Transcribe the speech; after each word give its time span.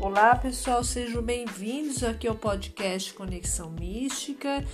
Olá 0.00 0.34
pessoal, 0.34 0.82
sejam 0.82 1.20
bem-vindos 1.20 2.02
aqui 2.02 2.26
ao 2.26 2.34
podcast 2.34 3.12
Conexão 3.12 3.70
Mística. 3.70 4.64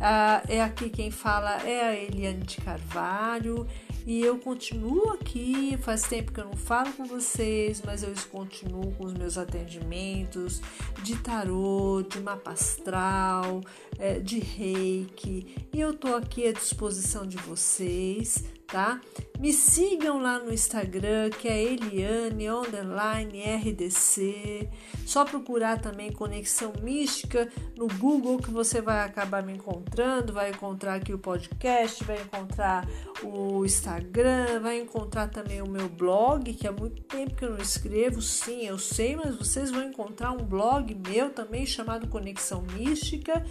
Ah, 0.00 0.40
é 0.48 0.62
aqui 0.62 0.88
quem 0.88 1.10
fala 1.10 1.60
é 1.62 1.88
a 1.88 1.96
Eliane 1.96 2.44
de 2.44 2.58
Carvalho 2.58 3.66
e 4.06 4.20
eu 4.20 4.38
continuo 4.38 5.10
aqui. 5.10 5.76
Faz 5.82 6.02
tempo 6.02 6.30
que 6.30 6.38
eu 6.38 6.44
não 6.44 6.56
falo 6.56 6.92
com 6.92 7.04
vocês, 7.04 7.82
mas 7.84 8.04
eu 8.04 8.12
continuo 8.30 8.92
com 8.92 9.06
os 9.06 9.12
meus 9.12 9.36
atendimentos 9.36 10.62
de 11.02 11.16
tarô, 11.16 12.04
de 12.08 12.20
mapa 12.20 12.52
astral, 12.52 13.62
é, 13.98 14.20
de 14.20 14.38
reiki 14.38 15.66
e 15.72 15.80
eu 15.80 15.94
tô 15.94 16.14
aqui 16.14 16.46
à 16.46 16.52
disposição 16.52 17.26
de 17.26 17.38
vocês 17.38 18.44
tá? 18.66 19.00
Me 19.38 19.52
sigam 19.52 20.18
lá 20.18 20.38
no 20.38 20.52
Instagram, 20.52 21.30
que 21.30 21.46
é 21.46 21.62
Eliane 21.62 22.48
underline 22.48 23.42
RDC. 23.42 24.68
Só 25.04 25.24
procurar 25.24 25.80
também 25.80 26.10
Conexão 26.10 26.72
Mística 26.82 27.48
no 27.76 27.86
Google 27.86 28.38
que 28.38 28.50
você 28.50 28.80
vai 28.80 29.04
acabar 29.04 29.42
me 29.42 29.52
encontrando, 29.52 30.32
vai 30.32 30.50
encontrar 30.50 30.94
aqui 30.94 31.12
o 31.12 31.18
podcast, 31.18 32.02
vai 32.04 32.20
encontrar 32.20 32.88
o 33.22 33.64
Instagram, 33.64 34.60
vai 34.60 34.80
encontrar 34.80 35.28
também 35.28 35.60
o 35.60 35.68
meu 35.68 35.88
blog, 35.88 36.52
que 36.54 36.66
há 36.66 36.72
muito 36.72 37.02
tempo 37.02 37.34
que 37.34 37.44
eu 37.44 37.50
não 37.50 37.58
escrevo. 37.58 38.22
Sim, 38.22 38.66
eu 38.66 38.78
sei, 38.78 39.16
mas 39.16 39.36
vocês 39.36 39.70
vão 39.70 39.84
encontrar 39.84 40.32
um 40.32 40.44
blog 40.44 40.94
meu 41.08 41.30
também 41.30 41.66
chamado 41.66 42.08
Conexão 42.08 42.62
Mística. 42.74 43.44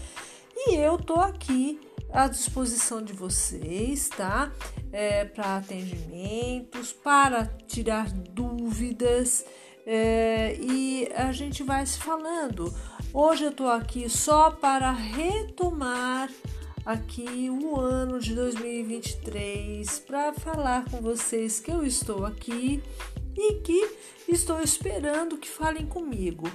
E 0.58 0.76
eu 0.76 0.98
tô 0.98 1.16
aqui 1.16 1.80
à 2.16 2.28
disposição 2.30 3.04
de 3.04 3.12
vocês, 3.12 4.08
tá? 4.08 4.52
É, 4.92 5.26
para 5.26 5.58
atendimentos, 5.58 6.94
para 6.94 7.46
tirar 7.68 8.10
dúvidas 8.10 9.46
é, 9.86 10.56
e 10.56 11.10
a 11.14 11.34
gente 11.34 11.62
vai 11.62 11.86
se 11.86 12.00
falando. 12.00 12.74
Hoje 13.14 13.44
eu 13.44 13.52
tô 13.52 13.68
aqui 13.68 14.10
só 14.10 14.50
para 14.50 14.92
retomar 14.92 16.30
aqui 16.86 17.50
o 17.50 17.78
ano 17.80 18.20
de 18.20 18.34
2023 18.34 20.00
para 20.00 20.32
falar 20.34 20.86
com 20.86 21.02
vocês 21.02 21.60
que 21.60 21.72
eu 21.72 21.86
estou 21.86 22.26
aqui 22.26 22.82
e 23.36 23.56
que 23.56 23.90
estou 24.28 24.62
esperando 24.62 25.38
que 25.38 25.50
falem 25.50 25.86
comigo. 25.86 26.50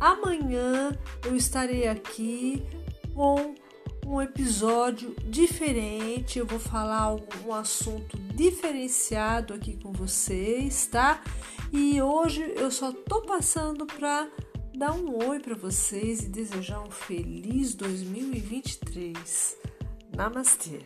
Amanhã 0.00 0.98
eu 1.26 1.36
estarei 1.36 1.86
aqui 1.86 2.62
com 3.14 3.54
um 4.06 4.20
episódio 4.20 5.14
diferente. 5.24 6.38
Eu 6.38 6.46
vou 6.46 6.58
falar 6.58 7.14
um 7.46 7.52
assunto 7.52 8.16
diferenciado 8.34 9.54
aqui 9.54 9.76
com 9.76 9.92
vocês, 9.92 10.86
tá? 10.86 11.22
E 11.72 12.00
hoje 12.00 12.42
eu 12.56 12.70
só 12.70 12.92
tô 12.92 13.22
passando 13.22 13.86
para 13.86 14.28
dar 14.74 14.92
um 14.92 15.28
oi 15.28 15.38
para 15.40 15.54
vocês 15.54 16.20
e 16.20 16.28
desejar 16.28 16.80
um 16.80 16.90
feliz 16.90 17.74
2023. 17.74 19.56
Namastê. 20.14 20.80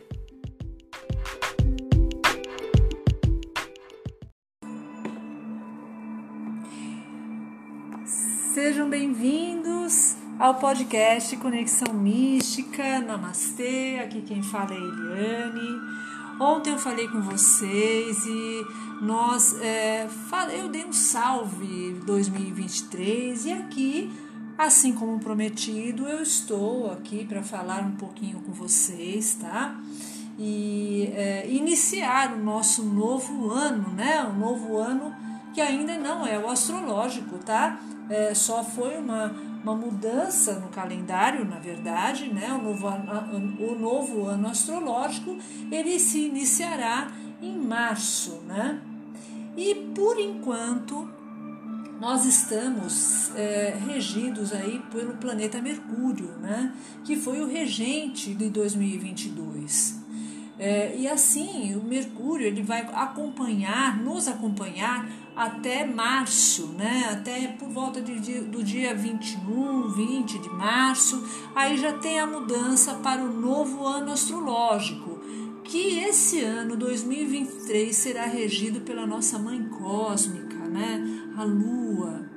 Sejam 8.53 8.89
bem-vindos 8.89 10.16
ao 10.39 10.55
podcast 10.55 11.35
Conexão 11.37 11.93
Mística. 11.93 12.99
Namastê, 12.99 13.99
aqui 14.03 14.21
quem 14.21 14.43
fala 14.43 14.73
é 14.73 14.77
Eliane. 14.77 15.81
Ontem 16.39 16.71
eu 16.71 16.77
falei 16.77 17.07
com 17.07 17.21
vocês 17.21 18.25
e 18.25 18.65
nós 19.01 19.59
é, 19.59 20.07
eu 20.55 20.69
dei 20.69 20.85
um 20.85 20.93
salve 20.93 21.99
2023 22.05 23.45
e 23.45 23.51
aqui, 23.51 24.11
assim 24.55 24.93
como 24.93 25.19
prometido, 25.19 26.07
eu 26.07 26.21
estou 26.21 26.91
aqui 26.91 27.25
para 27.25 27.41
falar 27.41 27.81
um 27.81 27.95
pouquinho 27.95 28.39
com 28.41 28.51
vocês, 28.51 29.35
tá? 29.41 29.75
E 30.37 31.11
é, 31.15 31.47
iniciar 31.49 32.33
o 32.33 32.37
nosso 32.37 32.83
novo 32.83 33.49
ano, 33.49 33.89
né? 33.93 34.23
Um 34.23 34.37
novo 34.37 34.77
ano 34.77 35.15
que 35.55 35.61
ainda 35.61 35.97
não 35.97 36.27
é 36.27 36.37
o 36.37 36.47
astrológico, 36.47 37.39
tá? 37.39 37.79
É, 38.09 38.33
só 38.33 38.63
foi 38.63 38.97
uma 38.97 39.33
uma 39.67 39.75
mudança 39.75 40.59
no 40.59 40.69
calendário, 40.69 41.43
na 41.43 41.59
verdade, 41.59 42.31
né? 42.33 42.53
o, 42.53 42.61
novo, 42.63 42.87
o 43.59 43.77
novo 43.77 44.25
ano 44.25 44.47
astrológico 44.47 45.37
ele 45.69 45.99
se 45.99 46.25
iniciará 46.25 47.11
em 47.41 47.57
março. 47.57 48.39
Né? 48.47 48.79
E 49.57 49.75
por 49.93 50.17
enquanto 50.19 51.09
nós 51.99 52.25
estamos 52.25 53.31
é, 53.35 53.77
regidos 53.87 54.53
aí 54.53 54.81
pelo 54.91 55.15
planeta 55.15 55.61
Mercúrio, 55.61 56.31
né? 56.39 56.73
que 57.03 57.17
foi 57.17 57.41
o 57.41 57.47
regente 57.47 58.33
de 58.33 58.49
2022. 58.49 60.06
É, 60.59 60.95
e 60.97 61.07
assim, 61.07 61.75
o 61.75 61.83
Mercúrio 61.83 62.47
ele 62.47 62.63
vai 62.63 62.81
acompanhar, 62.81 63.97
nos 64.01 64.27
acompanhar 64.27 65.07
até 65.35 65.85
março, 65.85 66.69
né? 66.69 67.09
até 67.11 67.47
por 67.49 67.69
volta 67.69 68.01
de, 68.01 68.41
do 68.41 68.63
dia 68.63 68.95
21, 68.95 69.89
20 69.89 70.39
de 70.39 70.49
março, 70.49 71.23
aí 71.55 71.77
já 71.77 71.93
tem 71.93 72.19
a 72.19 72.25
mudança 72.25 72.95
para 72.95 73.23
o 73.23 73.31
novo 73.31 73.85
ano 73.85 74.11
astrológico, 74.11 75.21
que 75.63 75.99
esse 75.99 76.41
ano 76.41 76.75
2023 76.75 77.95
será 77.95 78.25
regido 78.25 78.81
pela 78.81 79.05
nossa 79.05 79.37
mãe 79.37 79.63
cósmica, 79.65 80.57
né? 80.57 81.03
a 81.37 81.43
Lua. 81.43 82.27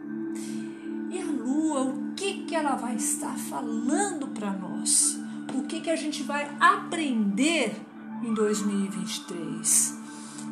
E 1.10 1.18
a 1.18 1.24
Lua, 1.24 1.84
o 1.84 2.12
que, 2.14 2.42
que 2.44 2.54
ela 2.54 2.74
vai 2.74 2.96
estar 2.96 3.38
falando 3.38 4.28
para 4.28 4.52
nós? 4.52 5.18
O 5.54 5.62
que, 5.62 5.80
que 5.80 5.90
a 5.90 5.96
gente 5.96 6.22
vai 6.22 6.50
aprender 6.60 7.74
em 8.22 8.34
2023? 8.34 9.98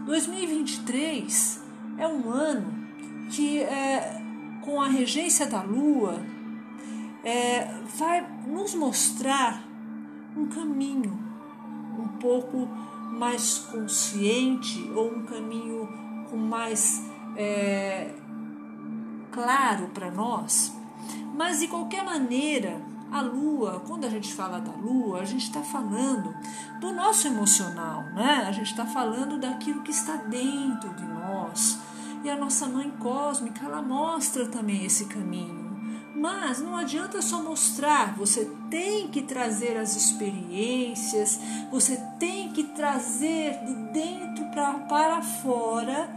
2023 0.07 1.63
é 1.99 2.09
um 2.09 2.31
ano 2.31 2.73
que, 3.31 3.61
é, 3.61 4.23
com 4.65 4.81
a 4.81 4.89
regência 4.89 5.47
da 5.47 5.63
Lua, 5.63 6.21
é, 7.23 7.81
vai 7.99 8.27
nos 8.47 8.75
mostrar 8.75 9.63
um 10.37 10.47
caminho 10.47 11.19
um 11.99 12.09
pouco 12.19 12.69
mais 13.19 13.59
consciente 13.59 14.91
ou 14.95 15.13
um 15.13 15.25
caminho 15.25 15.89
com 16.31 16.37
mais 16.37 17.05
é, 17.37 18.15
claro 19.33 19.89
para 19.89 20.11
nós. 20.11 20.73
Mas 21.35 21.61
de 21.61 21.69
qualquer 21.69 22.05
maneira, 22.05 22.81
a 23.11 23.21
lua, 23.21 23.83
quando 23.87 24.05
a 24.05 24.11
gente 24.11 24.35
fala 24.35 24.61
da 24.61 24.73
lua, 24.73 25.21
a 25.21 25.25
gente 25.25 25.45
está 25.45 25.63
falando 25.63 26.35
do 26.81 26.93
nosso 26.93 27.27
emocional, 27.27 28.03
né? 28.15 28.45
A 28.47 28.53
gente 28.53 28.71
está 28.71 28.85
falando 28.85 29.39
daquilo 29.39 29.83
que 29.83 29.91
está 29.91 30.17
dentro 30.17 30.93
de 30.95 31.05
nós, 31.05 31.79
e 32.23 32.31
a 32.31 32.37
nossa 32.37 32.67
mãe 32.67 32.91
cósmica, 32.99 33.65
ela 33.65 33.81
mostra 33.81 34.47
também 34.47 34.85
esse 34.85 35.07
caminho. 35.07 35.69
Mas 36.15 36.61
não 36.61 36.77
adianta 36.77 37.23
só 37.23 37.41
mostrar, 37.41 38.17
você 38.17 38.51
tem 38.69 39.07
que 39.09 39.23
trazer 39.23 39.77
as 39.77 39.95
experiências, 39.95 41.39
você 41.71 41.97
tem 42.19 42.53
que 42.53 42.65
trazer 42.65 43.65
de 43.65 43.75
dentro 43.93 44.45
pra, 44.47 44.75
para 44.81 45.23
fora 45.23 46.11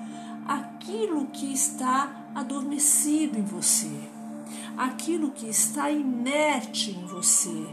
aquilo 0.48 1.28
que 1.28 1.54
está 1.54 2.12
adormecido 2.34 3.38
em 3.38 3.44
você, 3.44 4.10
aquilo 4.78 5.32
que 5.32 5.48
está 5.48 5.90
inerte 5.90 6.92
em 6.92 7.06
você. 7.06 7.66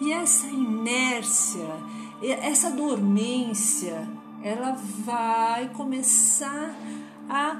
E 0.00 0.12
essa 0.12 0.46
inércia, 0.46 1.66
essa 2.22 2.70
dormência, 2.70 4.08
ela 4.42 4.72
vai 5.04 5.68
começar 5.70 6.74
a 7.28 7.54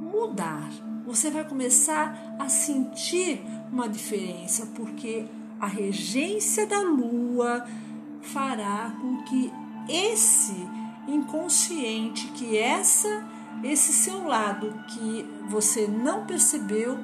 mudar. 0.00 0.70
Você 1.06 1.30
vai 1.30 1.44
começar 1.44 2.36
a 2.38 2.48
sentir 2.48 3.40
uma 3.70 3.88
diferença, 3.88 4.66
porque 4.74 5.26
a 5.60 5.66
regência 5.66 6.66
da 6.66 6.80
lua 6.80 7.66
fará 8.22 8.94
com 9.00 9.22
que 9.24 9.52
esse 9.88 10.54
inconsciente, 11.06 12.28
que 12.28 12.56
essa 12.56 13.26
esse 13.62 13.92
seu 13.92 14.24
lado 14.24 14.72
que 14.88 15.26
você 15.48 15.86
não 15.86 16.24
percebeu, 16.24 16.98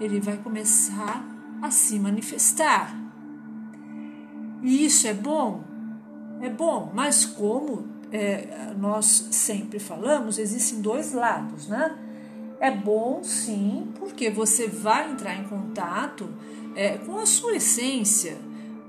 ele 0.00 0.20
vai 0.20 0.36
começar 0.36 1.24
a 1.62 1.70
se 1.70 1.98
manifestar. 1.98 2.94
E 4.62 4.84
isso 4.84 5.06
é 5.06 5.14
bom? 5.14 5.64
É 6.40 6.50
bom, 6.50 6.90
mas 6.94 7.24
como 7.24 7.86
é, 8.12 8.74
nós 8.78 9.28
sempre 9.30 9.78
falamos, 9.78 10.38
existem 10.38 10.80
dois 10.80 11.12
lados, 11.12 11.66
né? 11.66 11.98
É 12.58 12.70
bom 12.70 13.22
sim, 13.22 13.92
porque 13.98 14.30
você 14.30 14.66
vai 14.66 15.10
entrar 15.10 15.34
em 15.36 15.44
contato 15.44 16.28
é, 16.74 16.98
com 16.98 17.18
a 17.18 17.26
sua 17.26 17.56
essência, 17.56 18.36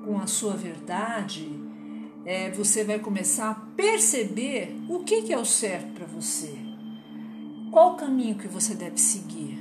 com 0.06 0.20
a 0.20 0.28
sua 0.28 0.54
verdade, 0.54 1.50
é, 2.26 2.52
você 2.52 2.84
vai 2.84 3.00
começar 3.00 3.50
a 3.50 3.56
perceber 3.56 4.76
o 4.90 5.00
que, 5.00 5.22
que 5.22 5.34
é 5.34 5.38
o 5.38 5.46
certo 5.46 5.94
para 5.94 6.06
você, 6.06 6.54
qual 7.72 7.94
o 7.94 7.96
caminho 7.96 8.36
que 8.36 8.48
você 8.48 8.76
deve 8.76 8.98
seguir, 8.98 9.57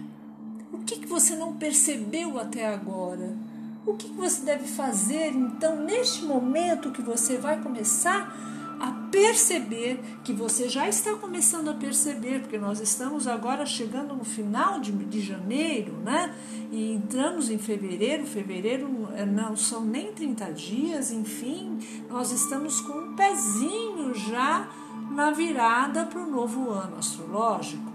que, 0.86 1.00
que 1.00 1.06
você 1.06 1.34
não 1.34 1.54
percebeu 1.54 2.38
até 2.38 2.72
agora? 2.72 3.36
O 3.84 3.94
que 3.94 4.08
você 4.12 4.44
deve 4.44 4.66
fazer 4.66 5.32
então 5.34 5.82
neste 5.82 6.24
momento 6.24 6.92
que 6.92 7.02
você 7.02 7.36
vai 7.36 7.60
começar 7.60 8.76
a 8.78 8.92
perceber 9.10 9.98
que 10.22 10.32
você 10.32 10.68
já 10.68 10.88
está 10.88 11.14
começando 11.14 11.70
a 11.70 11.74
perceber, 11.74 12.40
porque 12.40 12.58
nós 12.58 12.78
estamos 12.78 13.26
agora 13.26 13.64
chegando 13.64 14.14
no 14.14 14.24
final 14.24 14.80
de, 14.80 14.92
de 14.92 15.20
janeiro, 15.20 15.92
né? 16.04 16.34
E 16.70 16.92
entramos 16.92 17.48
em 17.48 17.58
fevereiro, 17.58 18.26
fevereiro 18.26 19.08
eh, 19.14 19.24
não 19.24 19.56
são 19.56 19.84
nem 19.84 20.12
30 20.12 20.52
dias, 20.52 21.10
enfim, 21.10 21.78
nós 22.10 22.30
estamos 22.32 22.80
com 22.80 22.92
um 22.92 23.16
pezinho 23.16 24.14
já 24.14 24.68
na 25.10 25.30
virada 25.30 26.04
para 26.04 26.20
o 26.20 26.30
novo 26.30 26.68
ano 26.70 26.98
astrológico, 26.98 27.92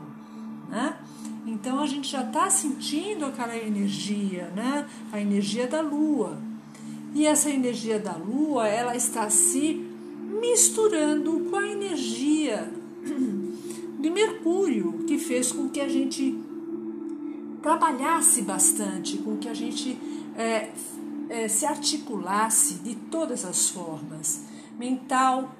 né? 0.67 0.97
Então 1.45 1.79
a 1.79 1.87
gente 1.87 2.07
já 2.07 2.23
está 2.23 2.49
sentindo 2.49 3.25
aquela 3.25 3.57
energia, 3.57 4.51
né? 4.55 4.87
A 5.11 5.19
energia 5.19 5.67
da 5.67 5.81
Lua. 5.81 6.39
E 7.13 7.25
essa 7.25 7.49
energia 7.49 7.99
da 7.99 8.15
Lua, 8.15 8.67
ela 8.67 8.95
está 8.95 9.29
se 9.29 9.73
misturando 10.39 11.47
com 11.49 11.55
a 11.55 11.67
energia 11.67 12.71
de 13.99 14.09
Mercúrio, 14.09 15.03
que 15.07 15.17
fez 15.17 15.51
com 15.51 15.69
que 15.69 15.81
a 15.81 15.89
gente 15.89 16.39
trabalhasse 17.61 18.41
bastante, 18.41 19.17
com 19.17 19.37
que 19.37 19.47
a 19.47 19.53
gente 19.53 19.97
é, 20.35 20.71
é, 21.29 21.47
se 21.47 21.65
articulasse 21.65 22.75
de 22.75 22.95
todas 22.95 23.45
as 23.45 23.69
formas 23.69 24.45
mental, 24.77 25.55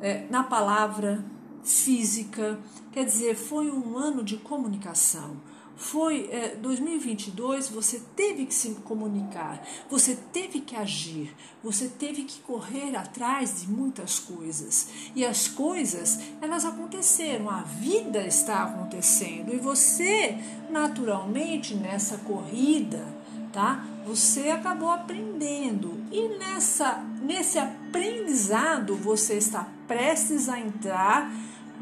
é, 0.00 0.26
na 0.28 0.42
palavra, 0.42 1.24
física. 1.64 2.60
Quer 2.92 3.04
dizer, 3.04 3.34
foi 3.34 3.70
um 3.70 3.96
ano 3.96 4.22
de 4.22 4.36
comunicação 4.36 5.36
foi 5.76 6.28
é, 6.30 6.54
2022 6.56 7.68
você 7.68 8.00
teve 8.14 8.46
que 8.46 8.54
se 8.54 8.70
comunicar, 8.84 9.62
você 9.90 10.16
teve 10.32 10.60
que 10.60 10.76
agir, 10.76 11.34
você 11.62 11.88
teve 11.88 12.24
que 12.24 12.40
correr 12.40 12.96
atrás 12.96 13.60
de 13.60 13.70
muitas 13.70 14.18
coisas 14.18 14.88
e 15.14 15.24
as 15.24 15.48
coisas 15.48 16.20
elas 16.40 16.64
aconteceram, 16.64 17.50
a 17.50 17.62
vida 17.62 18.24
está 18.24 18.62
acontecendo 18.64 19.52
e 19.52 19.58
você 19.58 20.38
naturalmente 20.70 21.74
nessa 21.74 22.18
corrida, 22.18 23.04
tá? 23.52 23.84
Você 24.06 24.50
acabou 24.50 24.90
aprendendo 24.90 26.04
e 26.12 26.28
nessa 26.38 27.02
nesse 27.22 27.58
aprendizado 27.58 28.94
você 28.96 29.34
está 29.34 29.66
prestes 29.88 30.48
a 30.48 30.58
entrar 30.60 31.32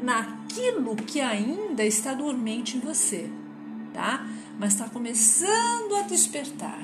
naquilo 0.03 0.95
que 0.95 1.21
ainda 1.21 1.83
está 1.83 2.13
dormente 2.13 2.77
em 2.77 2.79
você 2.79 3.29
tá? 3.93 4.25
Mas 4.59 4.73
está 4.73 4.89
começando 4.89 5.95
a 5.95 6.01
despertar. 6.01 6.79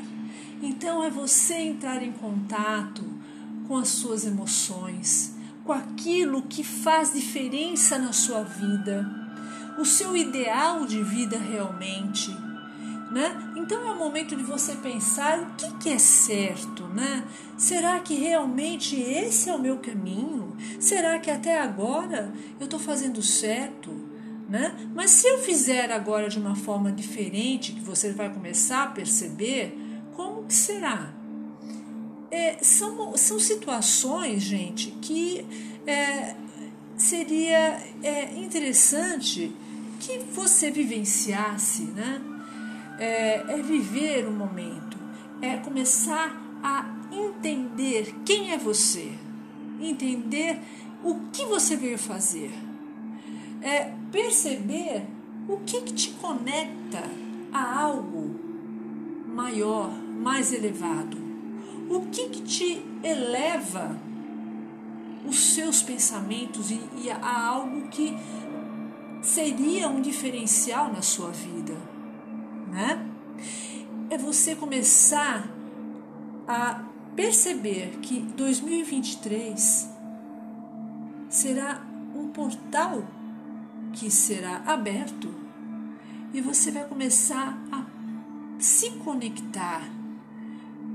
Então 0.62 1.04
é 1.04 1.10
você 1.10 1.56
entrar 1.56 2.04
em 2.04 2.12
contato 2.12 3.04
com 3.68 3.77
as 3.77 3.89
suas 3.89 4.25
emoções, 4.25 5.33
com 5.63 5.74
aquilo 5.74 6.44
que 6.44 6.63
faz 6.63 7.13
diferença 7.13 7.98
na 7.98 8.13
sua 8.13 8.44
vida, 8.44 9.07
o 9.77 9.86
seu 9.86 10.16
ideal 10.16 10.86
de 10.86 11.01
vida 11.04 11.38
realmente. 11.38 12.36
Né? 13.12 13.54
Então 13.56 13.88
é 13.88 13.92
o 13.92 13.98
momento 13.98 14.36
de 14.36 14.44
você 14.44 14.75
pensar 14.75 15.39
o 15.39 15.45
que, 15.56 15.71
que 15.77 15.89
é 15.89 15.98
certo, 15.98 16.83
né? 16.89 17.24
Será 17.57 18.00
que 18.00 18.13
realmente 18.13 18.95
esse 18.95 19.50
é 19.50 19.56
o 19.56 19.60
meu 19.60 19.77
caminho? 19.77 20.38
Será 20.79 21.19
que 21.19 21.29
até 21.29 21.59
agora 21.59 22.31
eu 22.59 22.65
estou 22.65 22.79
fazendo 22.79 23.21
certo? 23.21 23.91
Né? 24.50 24.75
Mas 24.95 25.11
se 25.11 25.27
eu 25.27 25.38
fizer 25.39 25.91
agora 25.91 26.27
de 26.27 26.39
uma 26.39 26.56
forma 26.56 26.91
diferente, 26.91 27.73
que 27.73 27.81
você 27.81 28.11
vai 28.11 28.33
começar 28.33 28.83
a 28.83 28.88
perceber, 28.88 29.77
como 30.15 30.45
que 30.45 30.53
será? 30.53 31.13
É, 32.31 32.57
são, 32.61 33.15
são 33.15 33.39
situações, 33.39 34.41
gente, 34.41 34.91
que 35.01 35.45
é, 35.85 36.35
seria 36.97 37.79
é, 38.03 38.35
interessante 38.38 39.56
que 40.00 40.19
você 40.33 40.71
vivenciasse, 40.71 41.83
né? 41.83 42.21
É, 42.97 43.53
é 43.53 43.61
viver 43.61 44.27
o 44.27 44.31
momento, 44.31 44.97
é 45.41 45.57
começar 45.57 46.35
a 46.61 47.00
entender 47.11 48.13
quem 48.25 48.51
é 48.51 48.57
você, 48.57 49.13
entender 49.80 50.60
o 51.04 51.16
que 51.31 51.46
você 51.46 51.76
veio 51.76 51.98
fazer 51.98 52.52
é 53.62 53.94
perceber 54.12 55.06
o 55.48 55.58
que, 55.58 55.81
que 55.81 55.94
te 55.94 56.12
conecta 56.12 57.04
a 57.52 57.81
algo 57.81 58.40
maior, 59.28 59.92
mais 59.92 60.52
elevado. 60.54 61.18
O 61.90 62.02
que, 62.12 62.30
que 62.30 62.42
te 62.42 62.86
eleva 63.04 63.98
os 65.26 65.54
seus 65.54 65.81
pensamentos 65.81 66.72
e, 66.72 66.80
e 67.04 67.10
a 67.10 67.48
algo 67.48 67.88
que 67.90 68.16
seria 69.22 69.90
um 69.90 70.02
diferencial 70.02 70.92
na 70.92 71.02
sua 71.02 71.31
vida, 71.31 71.76
né? 72.72 73.06
É 74.10 74.18
você 74.18 74.56
começar 74.56 75.50
a 76.48 76.84
perceber 77.15 78.00
que 78.01 78.19
2023 78.19 79.89
será 81.29 81.81
um 82.15 82.29
portal 82.29 83.03
que 83.94 84.09
será 84.09 84.63
aberto 84.65 85.33
e 86.33 86.41
você 86.41 86.71
vai 86.71 86.85
começar 86.88 87.57
a 87.71 87.85
se 88.59 88.91
conectar 88.91 89.81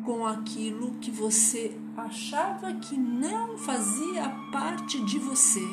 com 0.05 0.27
aquilo 0.27 0.93
que 1.01 1.11
você 1.11 1.77
achava 1.97 2.73
que 2.75 2.97
não 2.97 3.57
fazia 3.57 4.29
parte 4.53 5.03
de 5.05 5.19
você. 5.19 5.65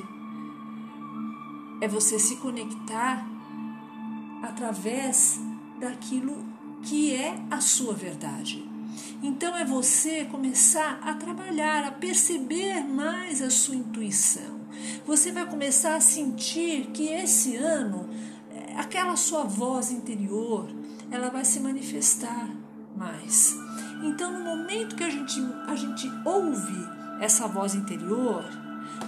É 1.81 1.88
você 1.88 2.17
se 2.17 2.38
conectar 2.38 3.27
através 4.41 5.39
daquilo 5.79 6.45
que 6.83 7.13
é 7.13 7.43
a 7.49 7.59
sua 7.59 7.93
verdade. 7.93 8.70
Então 9.21 9.55
é 9.55 9.65
você 9.65 10.25
começar 10.25 10.99
a 11.03 11.13
trabalhar, 11.13 11.85
a 11.85 11.91
perceber 11.91 12.83
mais 12.83 13.41
a 13.41 13.49
sua 13.49 13.75
intuição 13.75 14.61
você 15.05 15.31
vai 15.31 15.45
começar 15.45 15.95
a 15.95 16.01
sentir 16.01 16.88
que 16.88 17.07
esse 17.07 17.55
ano, 17.55 18.09
é, 18.49 18.77
aquela 18.77 19.15
sua 19.15 19.43
voz 19.43 19.91
interior, 19.91 20.69
ela 21.10 21.29
vai 21.29 21.43
se 21.43 21.60
manifestar 21.60 22.50
mais. 22.95 23.55
Então, 24.03 24.31
no 24.31 24.43
momento 24.43 24.95
que 24.95 25.03
a 25.03 25.10
gente, 25.10 25.39
a 25.67 25.75
gente 25.75 26.10
ouve 26.25 26.88
essa 27.19 27.48
voz 27.48 27.75
interior, 27.75 28.43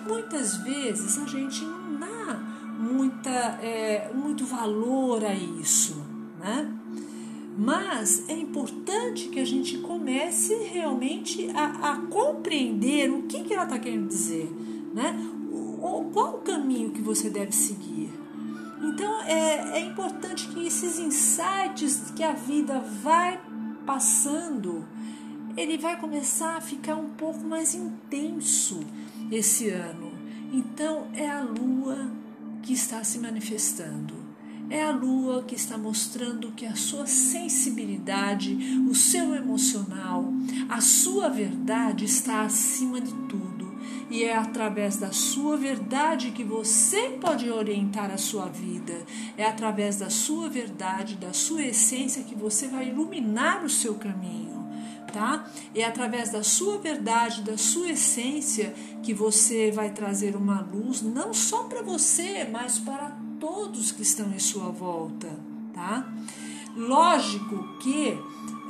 muitas 0.07 0.57
vezes 0.57 1.17
a 1.17 1.25
gente 1.25 1.63
não 1.63 1.99
dá 1.99 2.35
muita, 2.77 3.29
é, 3.61 4.11
muito 4.13 4.45
valor 4.45 5.23
a 5.23 5.33
isso, 5.33 5.95
né? 6.39 6.71
Mas 7.57 8.27
é 8.27 8.33
importante 8.33 9.29
que 9.29 9.39
a 9.39 9.45
gente 9.45 9.77
comece 9.79 10.55
realmente 10.71 11.49
a, 11.51 11.91
a 11.91 11.97
compreender 12.07 13.11
o 13.11 13.23
que, 13.23 13.43
que 13.43 13.53
ela 13.53 13.63
está 13.63 13.77
querendo 13.77 14.07
dizer, 14.07 14.49
né? 14.93 15.15
qual 16.13 16.35
o 16.35 16.41
caminho 16.41 16.91
que 16.91 17.01
você 17.01 17.29
deve 17.29 17.51
seguir. 17.51 18.09
Então 18.81 19.21
é, 19.23 19.79
é 19.79 19.79
importante 19.79 20.47
que 20.47 20.65
esses 20.65 20.99
insights 20.99 22.11
que 22.15 22.23
a 22.23 22.33
vida 22.33 22.79
vai 22.79 23.39
passando, 23.85 24.85
ele 25.57 25.77
vai 25.77 25.99
começar 25.99 26.57
a 26.57 26.61
ficar 26.61 26.95
um 26.95 27.09
pouco 27.09 27.39
mais 27.43 27.73
intenso 27.73 28.81
esse 29.31 29.69
ano. 29.69 30.11
Então 30.51 31.07
é 31.13 31.29
a 31.29 31.41
lua 31.41 32.11
que 32.61 32.73
está 32.73 33.03
se 33.03 33.19
manifestando. 33.19 34.22
É 34.69 34.83
a 34.83 34.91
lua 34.91 35.43
que 35.43 35.55
está 35.55 35.77
mostrando 35.77 36.51
que 36.51 36.65
a 36.65 36.75
sua 36.75 37.05
sensibilidade, 37.05 38.57
o 38.89 38.95
seu 38.95 39.35
emocional, 39.35 40.33
a 40.69 40.81
sua 40.81 41.29
verdade 41.29 42.05
está 42.05 42.41
acima 42.41 42.99
de 42.99 43.13
tudo 43.27 43.63
e 44.13 44.23
é 44.23 44.35
através 44.35 44.97
da 44.97 45.11
sua 45.11 45.57
verdade 45.57 46.29
que 46.29 46.43
você 46.43 47.17
pode 47.19 47.49
orientar 47.49 48.11
a 48.11 48.17
sua 48.17 48.45
vida. 48.45 48.93
É 49.35 49.43
através 49.43 49.97
da 49.97 50.09
sua 50.11 50.47
verdade, 50.47 51.15
da 51.15 51.33
sua 51.33 51.63
essência 51.63 52.23
que 52.23 52.35
você 52.35 52.67
vai 52.67 52.89
iluminar 52.89 53.65
o 53.65 53.69
seu 53.69 53.95
caminho. 53.95 54.53
Tá? 55.11 55.47
É 55.73 55.83
através 55.83 56.29
da 56.29 56.43
sua 56.43 56.77
verdade, 56.77 57.41
da 57.41 57.57
sua 57.57 57.89
essência, 57.89 58.75
que 59.01 59.15
você 59.15 59.71
vai 59.71 59.91
trazer 59.91 60.35
uma 60.35 60.61
luz 60.61 61.01
não 61.01 61.33
só 61.33 61.63
para 61.63 61.81
você, 61.81 62.47
mas 62.51 62.77
para 62.77 63.12
todos 63.43 63.91
que 63.91 64.01
estão 64.01 64.31
em 64.31 64.39
sua 64.39 64.69
volta. 64.69 65.27
Tá? 65.73 66.07
Lógico 66.77 67.77
que, 67.79 68.17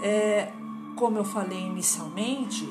é, 0.02 0.52
como 0.96 1.20
eu 1.20 1.24
falei 1.24 1.60
inicialmente, 1.60 2.68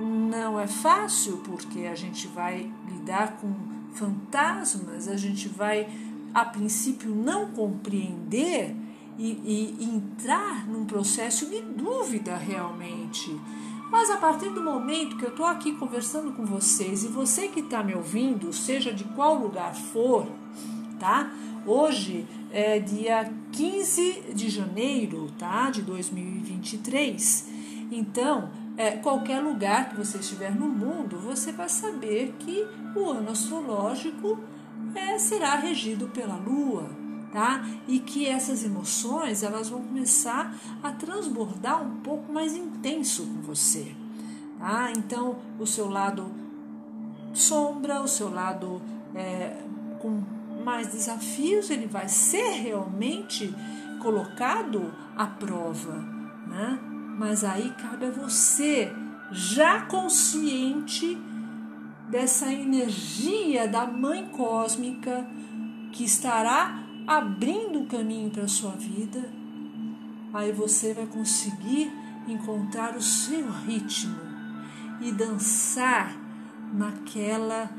não 0.00 0.58
é 0.58 0.66
fácil 0.66 1.36
porque 1.44 1.86
a 1.86 1.94
gente 1.94 2.26
vai 2.26 2.72
lidar 2.88 3.36
com 3.36 3.54
fantasmas, 3.92 5.06
a 5.06 5.16
gente 5.16 5.48
vai 5.48 5.88
a 6.34 6.44
princípio 6.44 7.14
não 7.14 7.52
compreender 7.52 8.74
e, 9.16 9.76
e 9.78 9.84
entrar 9.84 10.66
num 10.66 10.84
processo 10.84 11.46
de 11.46 11.60
dúvida 11.62 12.36
realmente. 12.36 13.30
Mas 13.90 14.10
a 14.10 14.16
partir 14.16 14.50
do 14.50 14.62
momento 14.62 15.16
que 15.16 15.24
eu 15.24 15.30
estou 15.30 15.46
aqui 15.46 15.72
conversando 15.72 16.32
com 16.32 16.44
vocês 16.44 17.04
e 17.04 17.08
você 17.08 17.48
que 17.48 17.60
está 17.60 17.82
me 17.82 17.94
ouvindo, 17.94 18.52
seja 18.52 18.92
de 18.92 19.04
qual 19.04 19.34
lugar 19.36 19.74
for, 19.74 20.26
tá? 21.00 21.32
Hoje 21.66 22.26
é 22.50 22.78
dia 22.78 23.32
15 23.52 24.32
de 24.34 24.48
janeiro, 24.50 25.28
tá? 25.38 25.70
De 25.70 25.82
2023. 25.82 27.48
Então, 27.90 28.50
é, 28.76 28.92
qualquer 28.92 29.40
lugar 29.40 29.88
que 29.88 29.96
você 29.96 30.18
estiver 30.18 30.54
no 30.54 30.68
mundo, 30.68 31.18
você 31.18 31.50
vai 31.50 31.68
saber 31.68 32.34
que 32.38 32.66
o 32.94 33.10
ano 33.10 33.30
astrológico 33.30 34.38
é, 34.94 35.18
será 35.18 35.56
regido 35.56 36.08
pela 36.08 36.36
Lua, 36.36 36.90
tá? 37.32 37.64
E 37.86 37.98
que 37.98 38.26
essas 38.26 38.64
emoções 38.64 39.42
elas 39.42 39.68
vão 39.68 39.82
começar 39.82 40.54
a 40.82 40.92
transbordar 40.92 41.82
um 41.82 41.96
pouco 42.00 42.32
mais 42.32 42.54
intenso 42.56 43.26
com 43.26 43.42
você, 43.42 43.94
tá? 44.58 44.90
Então, 44.96 45.38
o 45.58 45.66
seu 45.66 45.88
lado 45.88 46.30
sombra, 47.32 48.00
o 48.00 48.08
seu 48.08 48.30
lado 48.32 48.80
é, 49.14 49.56
com 50.00 50.22
mais 50.64 50.88
desafios, 50.88 51.70
ele 51.70 51.86
vai 51.86 52.08
ser 52.08 52.50
realmente 52.50 53.54
colocado 54.00 54.92
à 55.16 55.26
prova, 55.26 55.94
né? 56.46 56.78
Mas 57.18 57.42
aí 57.42 57.72
cabe 57.80 58.06
a 58.06 58.10
você, 58.10 58.92
já 59.30 59.82
consciente 59.82 61.18
dessa 62.08 62.52
energia 62.52 63.68
da 63.68 63.86
Mãe 63.86 64.26
Cósmica 64.28 65.26
que 65.92 66.04
estará 66.04 66.87
abrindo 67.08 67.80
o 67.80 67.86
caminho 67.86 68.28
para 68.28 68.42
a 68.42 68.48
sua 68.48 68.72
vida, 68.72 69.30
aí 70.34 70.52
você 70.52 70.92
vai 70.92 71.06
conseguir 71.06 71.90
encontrar 72.28 72.94
o 72.94 73.00
seu 73.00 73.50
ritmo 73.50 74.20
e 75.00 75.10
dançar 75.10 76.14
naquela 76.74 77.70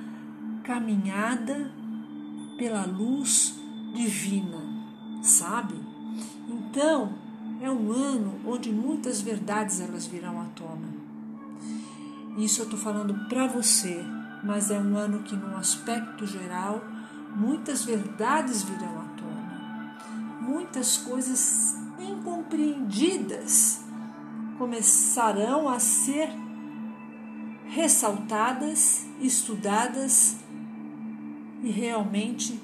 caminhada 0.64 1.72
pela 2.58 2.88
luz 2.88 3.56
divina, 3.94 4.64
sabe? 5.22 5.76
Então, 6.48 7.14
é 7.62 7.70
um 7.70 7.92
ano 7.92 8.40
onde 8.48 8.72
muitas 8.72 9.22
verdades 9.22 9.80
elas 9.80 10.08
virão 10.08 10.42
à 10.42 10.46
tona. 10.46 10.90
Isso 12.36 12.62
eu 12.62 12.66
estou 12.66 12.80
falando 12.80 13.28
para 13.28 13.46
você, 13.46 14.04
mas 14.44 14.72
é 14.72 14.80
um 14.80 14.98
ano 14.98 15.22
que, 15.22 15.36
num 15.36 15.56
aspecto 15.56 16.26
geral, 16.26 16.82
muitas 17.36 17.86
verdades 17.86 18.64
virão 18.64 19.02
à 19.02 19.09
muitas 20.50 20.98
coisas 20.98 21.76
incompreendidas 22.00 23.82
começarão 24.58 25.70
a 25.70 25.80
ser 25.80 26.30
ressaltadas, 27.68 29.06
estudadas 29.22 30.38
e 31.62 31.70
realmente 31.70 32.60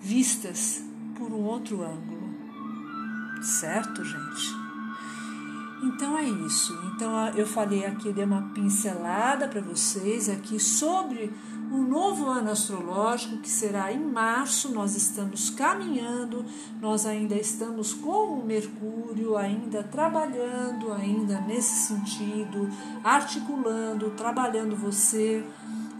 vistas 0.00 0.82
por 1.16 1.30
um 1.30 1.42
outro 1.42 1.82
ângulo. 1.82 2.28
Certo, 3.42 4.02
gente? 4.02 4.68
Então 5.82 6.16
é 6.16 6.24
isso. 6.24 6.72
Então 6.94 7.28
eu 7.36 7.46
falei 7.46 7.84
aqui, 7.84 8.12
dei 8.12 8.24
uma 8.24 8.50
pincelada 8.54 9.46
para 9.46 9.60
vocês 9.60 10.28
aqui 10.28 10.58
sobre 10.58 11.32
um 11.70 11.82
novo 11.82 12.26
ano 12.26 12.50
astrológico 12.50 13.38
que 13.38 13.48
será 13.48 13.92
em 13.92 13.98
março. 13.98 14.72
Nós 14.72 14.96
estamos 14.96 15.50
caminhando, 15.50 16.44
nós 16.80 17.06
ainda 17.06 17.34
estamos 17.34 17.92
com 17.92 18.38
o 18.38 18.44
Mercúrio, 18.44 19.36
ainda 19.36 19.82
trabalhando, 19.82 20.92
ainda 20.92 21.40
nesse 21.42 21.88
sentido, 21.88 22.68
articulando, 23.04 24.10
trabalhando 24.10 24.76
você. 24.76 25.44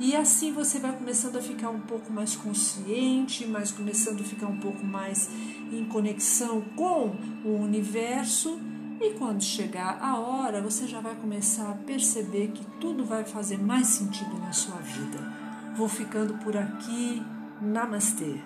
E 0.01 0.15
assim 0.15 0.53
você 0.53 0.79
vai 0.79 0.97
começando 0.97 1.37
a 1.37 1.43
ficar 1.43 1.71
um 1.71 1.81
pouco 1.81 2.13
mais 2.13 2.37
consciente, 2.37 3.47
mas 3.47 3.73
começando 3.73 4.21
a 4.21 4.25
ficar 4.25 4.47
um 4.47 4.59
pouco 4.59 4.85
mais 4.85 5.29
em 5.73 5.85
conexão 5.87 6.63
com 6.77 7.17
o 7.45 7.57
universo. 7.61 8.59
E 9.01 9.11
quando 9.11 9.43
chegar 9.43 9.99
a 10.01 10.19
hora, 10.19 10.61
você 10.61 10.87
já 10.87 11.01
vai 11.01 11.15
começar 11.15 11.71
a 11.71 11.75
perceber 11.75 12.49
que 12.49 12.65
tudo 12.81 13.05
vai 13.05 13.25
fazer 13.25 13.57
mais 13.57 13.87
sentido 13.87 14.39
na 14.39 14.53
sua 14.53 14.77
vida. 14.77 15.48
Vou 15.79 15.89
ficando 15.89 16.35
por 16.39 16.57
aqui. 16.57 17.23
Namastê. 17.63 18.41